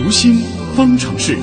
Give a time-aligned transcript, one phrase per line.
[0.00, 0.36] 读心
[0.76, 1.36] 方程式。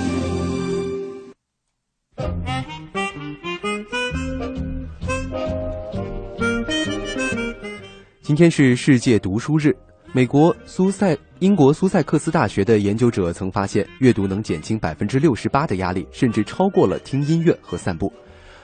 [8.22, 9.76] 今天是世界读书日。
[10.14, 18.12] 美国苏塞英国苏塞克斯大学的研究者曾发现，阅读能减轻百分之六十八的压力，甚至超过了听音乐和散步。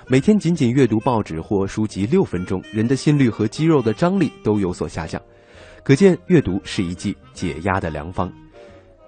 [0.07, 5.21] 每天仅仅阅读报纸或书籍六分钟，人的心率和肌肉的张力都有所下降。
[5.83, 8.31] 可见，阅读是一剂解压的良方。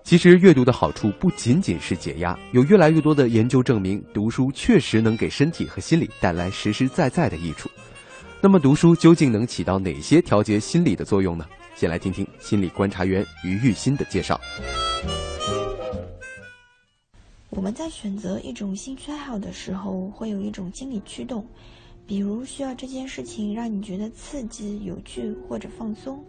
[0.03, 7.69] 其实，阅读的好处不仅仅是解压，有越来越多的研究证明，读书确实能给身体和心理带来实实在在的益处。
[8.41, 11.45] 那么，读书究竟能起到哪些调节心理的作用呢？
[11.75, 14.39] 先来听听心理观察员于玉新的介绍。
[17.49, 21.47] 我们在选择一种兴趣爱好的时候，会有一种心理驱动，
[22.05, 26.23] 比如需要这件事情让你觉得刺激、有趣或者放松，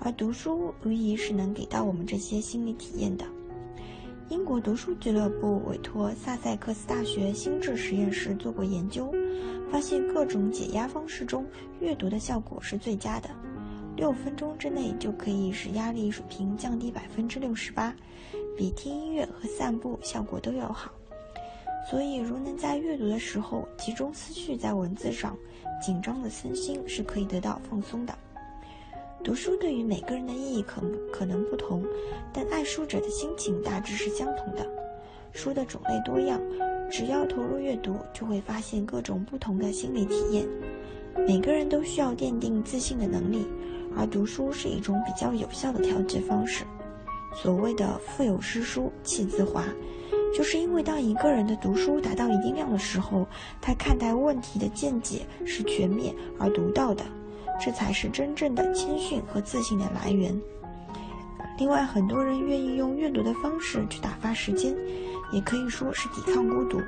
[0.00, 3.24] 而读书无疑是能给到我们这些心理体验的。
[4.28, 9.12] 英国读书俱乐部委托萨塞克斯大学心智实验室做过研究，
[9.70, 11.46] 发现各种解压方式中，
[11.80, 13.28] 阅读的效果是最佳的。
[13.96, 17.94] 六分钟之内就可以使压力水平降低百分之六十八，
[18.56, 20.90] 比听音乐和散步效果都要好。
[21.88, 25.36] 所以，如能在阅读的时候集中思绪在文字上，
[25.80, 28.18] 紧张的身心是可以得到放松的。
[29.24, 31.82] 读书对于每个人的意义可可能不同，
[32.30, 34.70] 但爱书者的心情大致是相同的。
[35.32, 36.38] 书的种类多样，
[36.90, 40.46] 只要投入阅读，就会发现各种不同的心理体验。
[41.26, 43.46] 每个人都需要奠定自信的能力。
[43.96, 46.64] 而读书是一种比较有效的调节方式。
[47.32, 49.64] 所谓的“腹有诗书气自华”，
[50.36, 53.26] 就是因为当一个人的读书达到一定量的时候，
[53.60, 57.04] 他看待问题的见解是全面而独到的，
[57.60, 60.34] 这才是真正的谦逊和自信的来源。
[61.58, 64.74] 另外，很多人愿意用阅读的方式去打发时间，
[65.32, 66.80] 也可以说是抵抗孤独。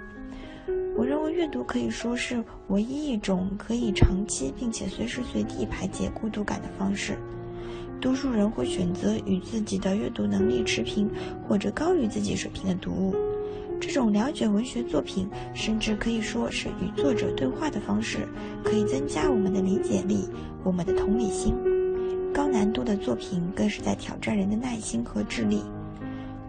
[0.97, 7.16] 我认为阅读可以说是唯一一种可以长期并且随时随地排解孤独感的方式。
[8.00, 11.10] 多数人会选择与自己的阅读能力持平
[11.47, 13.15] 或者高于自己水平的读物。
[13.81, 18.26] 这种了解文学作品，甚至可以说是与作者对话的方式，
[18.64, 20.28] 可以增加我们的理解力、
[20.64, 21.54] 我们的同理心。
[22.34, 25.62] 高难度的作品更是在挑战人的耐心和智力。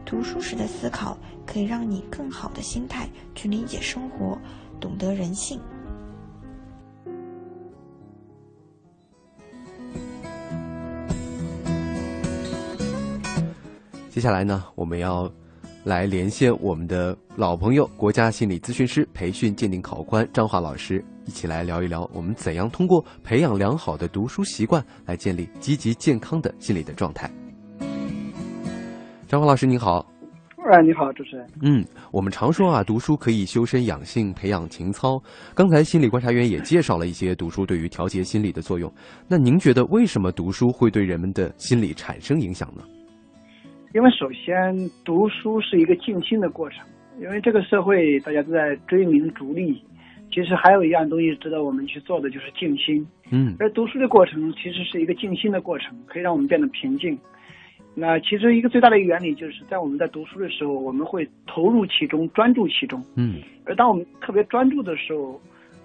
[0.05, 4.37] 读书时的思考可以让你更好的心态去理解生活，
[4.79, 5.59] 懂得人性。
[14.09, 15.31] 接下来呢，我们要
[15.87, 27.31] 来连线我们的老朋友、国家心理咨询师培训鉴定考官张华老师，一起来聊一聊我们怎样通过培养良好的读书习惯来建立积极健康的心理的状态。
[29.29, 30.05] 张华老师您好，
[30.69, 31.47] 哎，你好，主持人。
[31.61, 35.17] 嗯，我们常说啊，读书可以修身养性、培养情操。
[35.55, 38.93] 刚才心理观察员也介绍了一些读书对于调节心理的作用。
[39.25, 42.83] 那您觉得为什么读书会对人们的心理产生影响呢？
[43.97, 46.85] 因为首先，读书是一个静心的过程。
[47.19, 49.81] 因为这个社会大家都在追名逐利，
[50.31, 53.03] 其实还有一样东西值得我们去做的，就是静心。
[53.31, 57.17] 嗯，而读书的过程其实是一个静心的过程，可以让我们变得平静。
[57.95, 63.03] 那其实一个最大的原理，就是在我们在读书的时候，我们会投入其中，专注其中。
[63.15, 65.41] 嗯，而当我们特别专注的时候，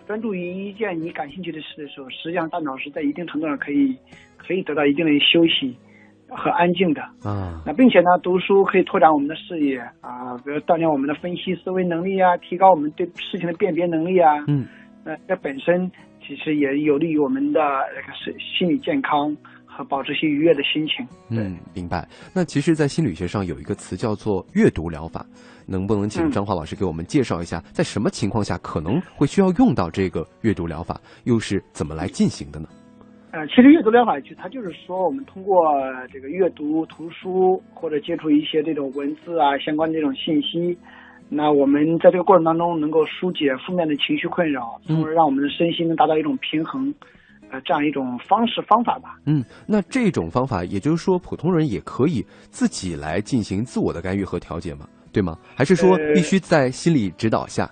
[0.06, 3.96] 专注于一件你感兴趣的事的时候，实际上大脑是在一定程度上可以
[4.36, 5.74] 可以得到一定的休息
[6.36, 7.02] 和安静的。
[7.22, 14.44] 啊，那并且呢，读书可以拓展我们的视野啊，比如锻炼我们的分析思维能力啊，提高我们对事情的辨别能力啊。
[14.48, 14.66] 嗯，
[15.04, 15.90] 那这本身
[16.26, 19.36] 其实也有利于我们的那个是心理健康。
[19.74, 21.02] 和保持些愉悦的心情。
[21.30, 22.06] 嗯，明白。
[22.34, 25.24] 那其实，在心理学上有一个词叫做阅读疗法，
[25.66, 32.68] 能不能请张华老师给我们介绍一下，在什么情况下可能会需要用到这个阅读疗法，又是怎么来进行的呢？
[33.32, 35.58] 呃，其实阅读疗法就它就是说，我们通过
[36.12, 40.76] 这个阅读图书或者接触一些这种文字啊相关的这种信息，
[41.30, 46.94] 那我们在这个过程当中能够疏解负面的情绪困扰，从而让我们的身心能达到一种平衡。
[47.50, 49.18] 呃，这样一种方式方法吧。
[49.26, 54.86] 嗯，那这种方法，也就是说，普通人也可以自己来进行自我的干预和调节吗？
[55.12, 55.36] 对吗？
[55.54, 57.70] 还是说必须在心理指导下？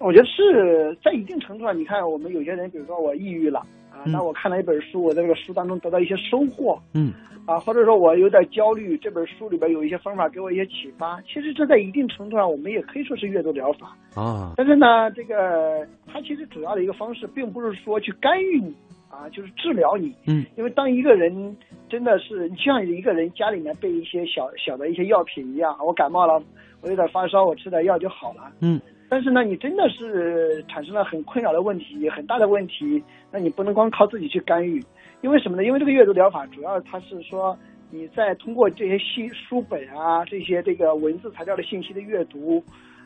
[0.00, 3.62] 我觉得是在一定程度上，你看，我们有些人，比如说我抑郁了
[3.94, 6.78] 啊，那我看了一本书，我在这个书当中得到一些收获。
[6.94, 7.12] 嗯。
[7.46, 11.20] 啊，或者说我有点焦虑，这本书里边有一些方法给我一些启发。
[11.26, 14.54] 其实这在一定程度上，我们也可以说是阅读疗法啊。
[14.56, 18.74] 但是呢，这个它其实主要的一个方式，并不是说去干预你
[19.10, 20.10] 啊，就是治疗你。
[20.26, 21.54] 嗯，因为当一个人
[21.86, 26.42] 真的是就像一个人家里面备一些小小的一些药品一样，我感冒了，
[26.80, 28.50] 我有点发烧，我吃点药就好了。
[28.62, 34.82] 嗯，但是呢，你真的是产生了很困扰的问题，很大的问题，那你不能光靠自己去干预，
[35.22, 35.64] 因为什么呢？
[35.64, 37.56] 因为这个阅读疗法主要它是说
[37.90, 42.62] 你在通过这些信书本啊这些这个文字材料的信息的阅读，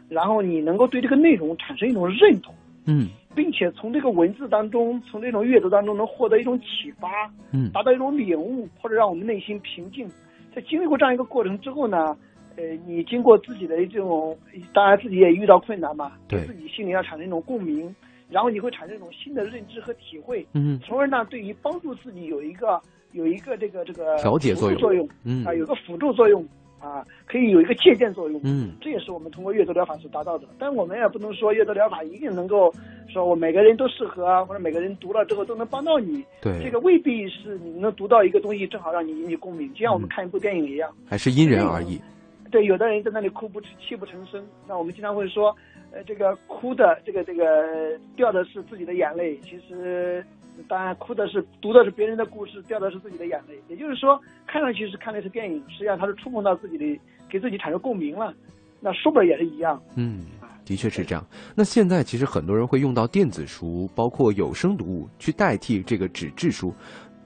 [0.08, 2.54] 然后你能够对这个内容产生一种认同。
[2.86, 10.08] 嗯并且从这个文字当中，从这种阅读当中能获得一种启发，嗯达到一种领悟，或者让我们内心平静。
[10.54, 12.16] 在经历过这样一个过程之后呢，
[12.58, 14.36] 呃，你经过自己的这种，
[14.74, 17.94] 当然自己也遇到困难嘛，对自己心里要产生一种共鸣，
[18.28, 22.80] 然后你会产生一种新的认知和体会，嗯从而呢，对于帮助自己有一个
[23.12, 26.44] 有一个这个这个调节作用作用，嗯啊，有个辅助作用
[26.80, 30.48] 啊，可以有一个借鉴作用，嗯这也是我们通过阅读疗法所达到的。
[30.58, 32.74] 但我们也不能说阅读疗法一定能够
[33.08, 36.24] 说我每个人都适合啊，或者每个人读了之后都能帮到你。
[36.40, 40.90] 对这个未必是你能读到一个东西正好让你引起共鸣，就像我们嗯看一部电影一样。
[41.06, 42.00] 还是因人而异。
[42.50, 45.54] 对，有的人在那里哭不泣不成声，那我们经常会说，
[45.92, 50.24] 呃，这个哭的这个这个掉的是自己的眼泪，其实
[50.66, 53.58] 当然哭的是读的是别人的故事，掉的是自己的眼泪。
[53.68, 58.34] 也就是说，看上去是看的是电影，实际上它是触碰到自己的，给自己产生共鸣了。
[58.80, 60.24] 那书本也是一样，嗯，
[60.64, 61.26] 的确是这样。
[61.56, 66.72] 那现在其实很多人会用到电子书，包括有声读物去代替这个纸质书，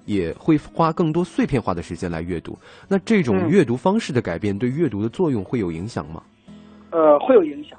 [0.04, 2.58] 也会花更多碎片化的时间来阅读。
[2.88, 6.22] 那这种嗯阅读方式的改变对阅读的作用会有影响吗？
[6.90, 7.78] 呃，会有影响。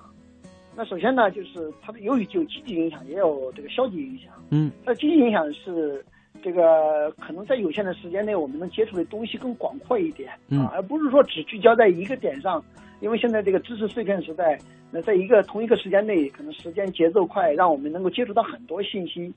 [0.75, 4.33] 那首先呢，就是它的由于有积极影响，也有这个消极影响。
[4.49, 6.03] 嗯那积极影响是
[6.41, 12.63] 这个可能在有限的时间内，我们能接触的东西更广阔一点嗯啊，而不是说只聚焦在一个点上。
[13.01, 14.57] 因为现在这个知识碎片时代，
[14.89, 19.29] 那在一个同一个时间内，可能时间节奏快，让我们能够接触到很多信息。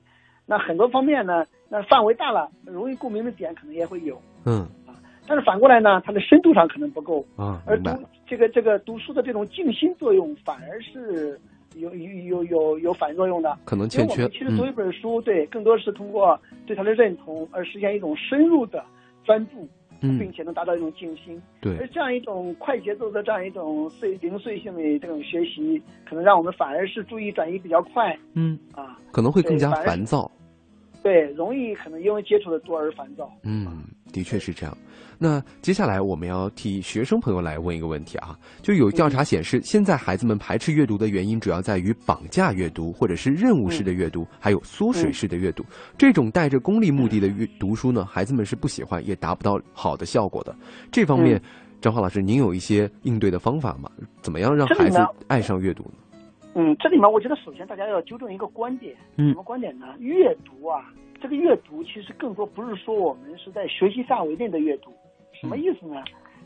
[0.47, 4.19] 那很多方面呢，那范围大了，容易共鸣的点可能也会有。
[4.45, 4.67] 嗯
[5.29, 7.23] 但是反过来呢，它的深度上可能不够。
[7.35, 7.91] 啊，而读。
[8.25, 11.37] 这个这个读书的这种静心作用，反而是
[11.75, 13.57] 有有有有有反作用的。
[13.65, 18.81] 可能欠缺我们其实读一嗯本书，对，更多是通过对它的认同而实现一种深入的
[19.25, 19.67] 专注，
[19.99, 21.41] 并嗯，且能达到一种静心。
[21.59, 30.31] 对而对，这样一种快节奏的这样一种碎零碎性的这种学习，可能让我们反而是注意转移比较快嗯，啊，可能会更加烦躁。
[31.07, 33.31] 对，容易可能因为接触的多而烦躁。
[33.43, 33.81] 嗯，
[34.11, 34.77] 的确是这样。
[35.17, 45.63] 那接下来我们要替学生朋友来问一个问题啊，就有调查显示，现在孩子们排斥阅读的原因主要在于绑架阅读，或者是任务式的阅读，还有缩水式的阅读。
[45.97, 50.53] 这种带着功利目的的阅读书呢，孩子们是不喜欢，也达不到好的效果的。
[50.91, 51.41] 这方面，
[51.79, 53.89] 张华老师，您有一些应对的方法吗？
[54.21, 54.99] 怎么样让孩子
[55.29, 55.91] 爱上阅读呢？
[56.59, 59.93] 嗯，这里面我觉得首先大家要纠正一个观点，嗯什么观点呢？
[59.99, 64.91] 阅读啊，这个阅读其实更多不是说我们是在学习范围内的阅读，
[65.33, 66.03] 什么意思呢？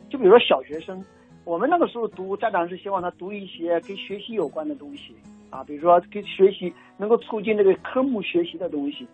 [0.09, 1.01] 就比如说小学生，
[1.45, 5.15] 我们那个时候读，家长是希望他读一些跟学习有关的东西
[5.49, 9.07] 啊，比如说跟学习能够促进这个科目学习的东西。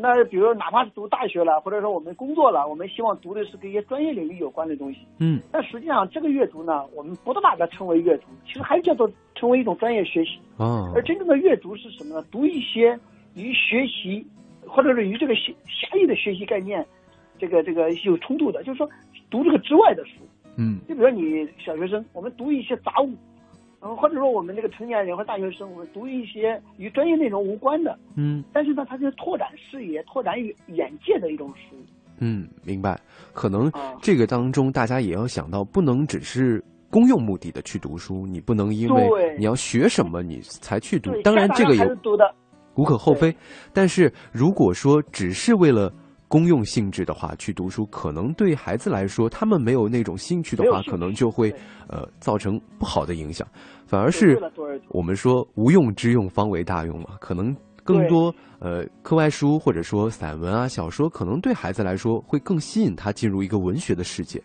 [0.00, 5.00] 那比如哪怕是读大学了，或者说我们工作了，我们希望读的是跟一些专业领域有关的东西。
[5.18, 10.38] 嗯但实际上，这个阅读呢，我们不能把它称为阅读，其实还叫做成为一种专业学习。
[10.56, 12.24] 啊而真正的阅读是什么呢？
[12.30, 12.98] 读一些
[13.34, 14.26] 与学习，
[14.66, 16.86] 或者是与这个狭狭义的学习概念，
[17.38, 18.88] 这个这个有冲突的，就是说
[19.30, 20.12] 读这个之外的书。
[20.56, 23.10] 嗯就比如说你小学生，我们读一些杂物，
[23.80, 31.76] 嗯，或者说我们这个成年人或大学生，我们读一些与专业内容无关的，嗯但是呢，它是拓展视野、拓展眼眼界的一种书。
[32.18, 32.98] 嗯，明白。
[33.32, 41.12] 可能啊这个当中，大家也要想到，不能只是公用目的的去读书，你不能因为你要学什么你才去读，。
[41.22, 42.34] 当然，这个也是读的，
[42.74, 43.32] 无可厚非。
[43.72, 45.92] 但是如果说只是为了
[46.28, 51.50] 公用性质的话去读书，可能对孩子来说，他们没有那种兴趣的话，可能就会
[51.88, 53.48] 呃造成不好的影响，
[53.86, 54.38] 反而是
[54.90, 64.42] 我们说无用之用方为大用嘛，可能更多呃课外书或者说散文啊小说，可能对孩子来说会更吸引他进入一个文学的世界。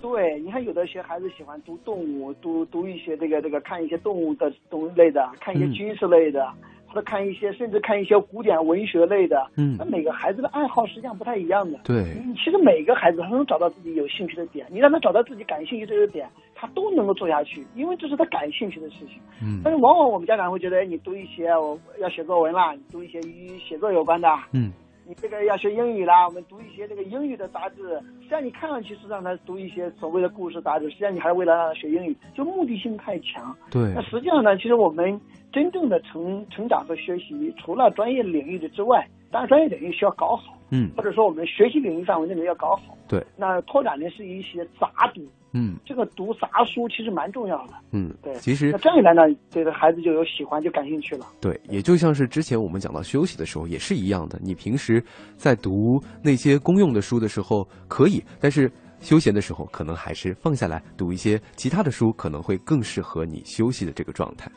[0.00, 5.72] 对，你看有的学孩子喜欢读动物，读读一些这个这个看一些动物的动物类的，看一些嗯。
[5.72, 6.50] 军事类的，
[6.90, 9.46] 或者看一些甚至看一些古典文学类的。
[9.56, 11.78] 嗯那每个孩子的爱好实际上不太一样的。
[11.84, 19.20] 对，嗯，其实每个孩子他能找到自己有兴趣的点，你让他找到自己感兴趣的这个点，他都能够做下去，因为这是他感兴趣的事情。
[19.42, 24.72] 嗯但是往往我们家长会觉得，哎你读一些我要写作文啦，你读一些与写作有关的，嗯
[25.10, 27.82] 你这个要学英语啦，我们读一些这个英语的杂志。
[28.20, 33.52] 实际上你看上去是让他读一些所谓的故事杂志，实际上你还是为了让他学英语，就目的性太强。
[33.72, 35.20] 对那，实际上呢，其实我们
[35.52, 42.96] 真正的成成长和学习，除了专业领域的之外，当然专业领域需要搞好，嗯或者说我们学习领域范围内要搞好。
[43.08, 47.74] 对，那拓展的是一些杂读，嗯这个读杂书其实蛮重要的。
[47.92, 51.26] 嗯对，其实那这样一来呢，这个孩子就有喜欢，就感兴趣了。
[51.40, 55.02] 对，也就像是之前我们讲到休息的时候也是一样的，你平时
[55.36, 58.70] 在读那些公用的书的时候可以，但是
[59.00, 64.50] 休闲的时候可能还是放下来读一些其他的书，可能会更适合你休息的这个状态。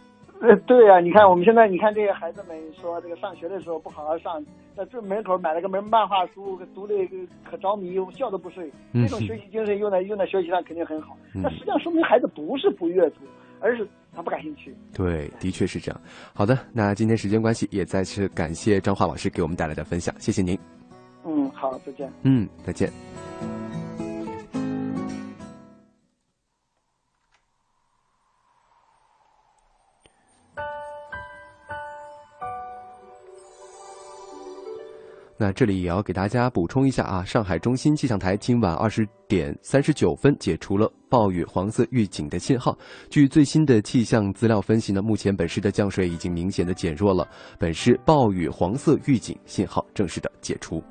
[0.43, 4.43] 呃，对啊，你看我们现在，你看这些孩子们说这个上学的时候不好好上，
[4.75, 6.93] 在这门口买了个门漫画书，读的
[7.49, 8.69] 可着迷，觉都不睡。
[8.91, 11.15] 嗯这种学习精神用在用在学习上肯定很好。
[11.33, 13.21] 嗯那实际上说明孩子不是不阅读，
[13.61, 14.75] 而是他不感兴趣。
[14.93, 16.01] 对，的确是这样。
[16.33, 20.59] 好的，那今天时间关系，也再次感谢张华老师给我们带来的分享，谢谢您。
[21.23, 22.11] 嗯，好，再见。
[22.23, 22.91] 嗯，再见。
[35.37, 42.77] 那这里也要给大家补充一下啊，上海中心气象台今晚二十点三十九分解除了暴雨黄色预警的信号。
[43.09, 50.81] 据最新的气象资料分析呢，目前本市的降水已经明显的减弱了，本市暴雨黄色预警信号正式的解除。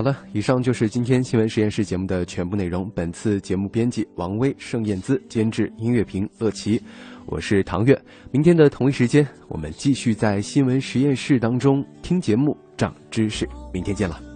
[0.00, 2.90] 好了，以上就是今天新闻实验室节目的全部内容。
[2.94, 6.80] 本次节目编辑王威、盛燕姿，监制音乐评乐奇，
[7.26, 8.02] 我是唐月。
[8.30, 13.46] 明天的同一时间，我们继续在新闻实验室当中听节目、长知识。
[13.74, 14.29] 明天见了。